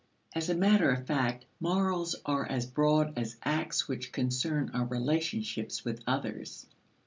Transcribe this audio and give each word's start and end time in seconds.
As 0.33 0.49
a 0.49 0.55
matter 0.55 0.89
of 0.89 1.05
fact, 1.05 1.45
morals 1.59 2.15
are 2.25 2.43
as 2.47 2.65
broad 2.65 3.15
as 3.19 3.35
acts 3.43 3.87
which 3.87 4.11
concern 4.11 4.71
our 4.73 4.85
relationships 4.85 5.85
with 5.85 6.01
others. 6.07 6.65